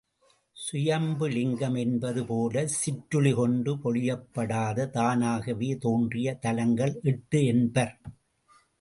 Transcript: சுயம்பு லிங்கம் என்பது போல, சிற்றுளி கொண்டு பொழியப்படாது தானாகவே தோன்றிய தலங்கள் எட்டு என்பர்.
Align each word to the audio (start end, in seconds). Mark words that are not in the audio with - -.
சுயம்பு 0.57 1.29
லிங்கம் 1.29 1.75
என்பது 1.75 2.25
போல, 2.25 2.65
சிற்றுளி 2.79 3.33
கொண்டு 3.33 3.75
பொழியப்படாது 3.75 4.89
தானாகவே 4.89 5.77
தோன்றிய 5.77 6.37
தலங்கள் 6.39 6.99
எட்டு 7.03 7.45
என்பர். 7.45 7.95